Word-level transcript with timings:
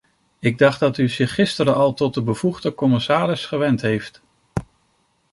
Ik 0.39 0.57
dacht 0.57 0.79
dat 0.79 0.97
u 0.97 1.09
zich 1.09 1.33
gisteren 1.33 1.75
al 1.75 1.93
tot 1.93 2.13
de 2.13 2.21
bevoegde 2.21 2.73
commissaris 2.75 3.45
gewend 3.45 3.81
heeft. 3.81 4.21